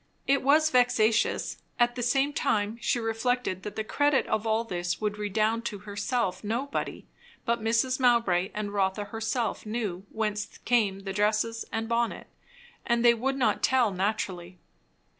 It 0.25 0.41
was 0.41 0.71
vexatious; 0.71 1.59
at 1.79 1.93
the 1.93 2.01
same 2.01 2.33
time 2.33 2.79
she 2.81 2.97
reflected 2.99 3.61
that 3.61 3.75
the 3.75 3.83
credit 3.83 4.25
of 4.25 4.47
all 4.47 4.63
this 4.63 4.99
would 4.99 5.19
redound 5.19 5.63
to 5.65 5.77
herself 5.85 6.43
Nobody 6.43 7.05
but 7.45 7.61
Mrs. 7.61 7.99
Mowbray 7.99 8.49
and 8.55 8.73
Rotha 8.73 9.05
herself 9.11 9.63
knew 9.63 10.03
whence 10.09 10.57
came 10.65 11.01
the 11.01 11.13
dresses 11.13 11.65
and 11.71 11.87
bonnet, 11.87 12.25
and 12.83 13.05
they 13.05 13.13
would 13.13 13.37
not 13.37 13.61
tell, 13.61 13.91
naturally. 13.91 14.57